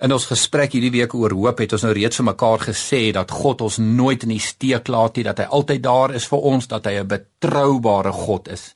[0.00, 3.34] In ons gesprek hierdie week oor hoop het ons nou reeds vir mekaar gesê dat
[3.36, 6.68] God ons nooit in die steek laat nie, dat hy altyd daar is vir ons,
[6.70, 8.72] dat hy 'n betroubare God is.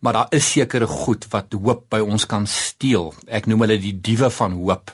[0.00, 3.14] Maar daar is sekere goed wat hoop by ons kan steel.
[3.26, 4.92] Ek noem hulle die diewe van hoop.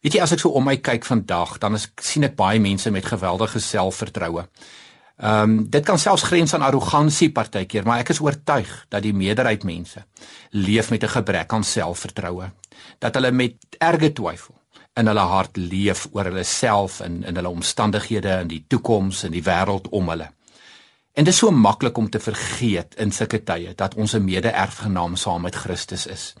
[0.00, 2.90] Weet jy as ek so om my kyk vandag, dan is, sien ek baie mense
[2.90, 4.48] met geweldige selfvertroue.
[5.20, 9.12] Ehm um, dit kan selfs grens aan arrogansie partykeer, maar ek is oortuig dat die
[9.12, 10.04] meerderheid mense
[10.50, 12.50] leef met 'n gebrek aan selfvertroue,
[12.98, 14.63] dat hulle met erge twyfel
[14.96, 19.34] in hulle hart leef oor hulle self en in hulle omstandighede en die toekoms en
[19.34, 20.30] die wêreld om hulle.
[21.14, 25.16] En dit is so maklik om te vergeet in sulke tye dat ons 'n mede-erfgenaam
[25.16, 26.34] saam met Christus is.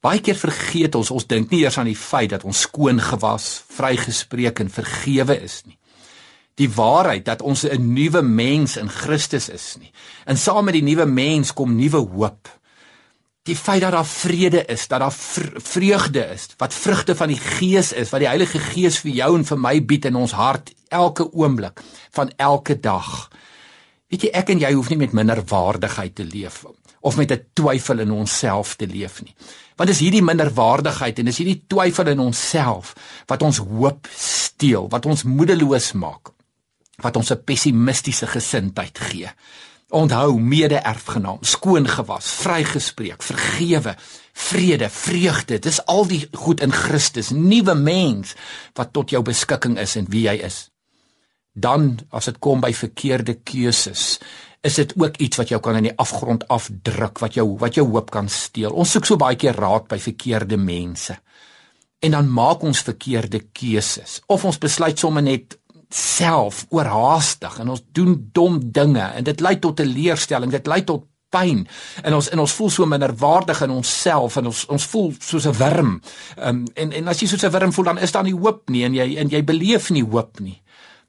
[0.00, 3.64] Baie keer vergeet ons, ons dink nie eers aan die feit dat ons skoon gewas,
[3.68, 5.78] vrygespreek en vergewe is nie.
[6.54, 9.92] Die waarheid dat ons 'n nuwe mens in Christus is nie.
[10.26, 12.48] En saam met die nuwe mens kom nuwe hoop
[13.42, 15.14] die feit dat daar vrede is, dat daar
[15.56, 19.46] vreugde is, wat vrugte van die Gees is, wat die Heilige Gees vir jou en
[19.48, 21.82] vir my bied in ons hart elke oomblik
[22.14, 23.30] van elke dag.
[24.12, 26.62] Weet jy, ek en jy hoef nie met minderwaardigheid te leef
[27.02, 29.34] of met 'n twyfel in onsself te leef nie.
[29.76, 32.94] Want dis hierdie minderwaardigheid en dis hierdie twyfel in onsself
[33.26, 36.30] wat ons hoop steel, wat ons moedeloos maak,
[37.02, 39.30] wat ons 'n pessimistiese gesindheid gee.
[39.92, 43.92] Onthou mede-erfgenaam, skoon gewas, vrygespreek, vergewe,
[44.32, 45.58] vrede, vreugde.
[45.60, 48.32] Dis al die goed in Christus, nuwe mens
[48.78, 50.62] wat tot jou beskikking is en wie jy is.
[51.52, 54.16] Dan as dit kom by verkeerde keuses,
[54.62, 57.84] is dit ook iets wat jou kan in die afgrond afdruk, wat jou wat jou
[57.90, 58.72] hoop kan steel.
[58.72, 61.18] Ons soek so baie keer raad by verkeerde mense.
[62.02, 65.58] En dan maak ons verkeerde keuses of ons besluit sommer net
[65.94, 70.84] self oorhaastig en ons doen dom dinge en dit lei tot 'n leerstelling dit lei
[70.84, 71.66] tot pyn
[72.02, 75.52] en ons en ons voel so minderwaardig in onsself en ons ons voel soos 'n
[75.52, 76.00] wurm.
[76.38, 78.84] Um, en en as jy soos 'n wurm voel dan is daar nie hoop nie
[78.84, 80.62] en jy en jy beleef nie hoop nie.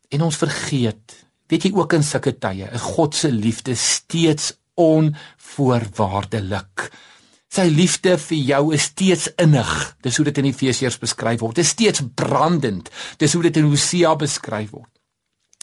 [0.09, 6.91] En ons vergeet weet jy ook in sulke tye is God se liefde steeds onvoorwaardelik
[7.53, 9.73] Sy liefde vir jou is steeds innig.
[10.01, 11.59] Dis hoe dit in Efesiërs beskryf word.
[11.59, 12.89] Dit is steeds brandend.
[13.21, 14.89] Dis hoe dit in Hosea beskryf word.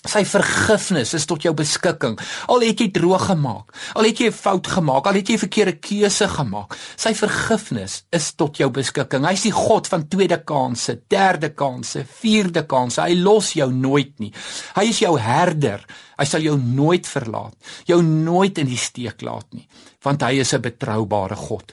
[0.00, 2.14] Sy vergifnis is tot jou beskikking.
[2.48, 5.44] Al het jy droog gemaak, al het jy 'n fout gemaak, al het jy 'n
[5.44, 9.26] verkeerde keuse gemaak, sy vergifnis is tot jou beskikking.
[9.26, 13.02] Hy's die God van tweede kansse, derde kansse, vierde kansse.
[13.02, 14.32] Hy los jou nooit nie.
[14.74, 15.84] Hy is jou herder.
[16.16, 17.54] Hy sal jou nooit verlaat,
[17.88, 19.68] jou nooit in die steek laat nie,
[20.04, 21.72] want hy is 'n betroubare God.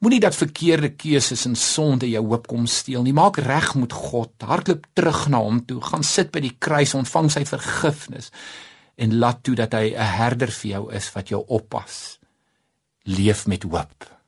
[0.00, 3.12] Moenie dat verkeerde keuses en sonde jou hoop kom steel nie.
[3.12, 4.32] Maak reg met God.
[4.40, 5.76] Hardloop terug na hom toe.
[5.84, 8.30] Gaan sit by die kruis, ontvang sy vergifnis
[9.00, 12.18] en laat toe dat hy 'n herder vir jou is wat jou oppas.
[13.04, 14.19] Leef met hoop.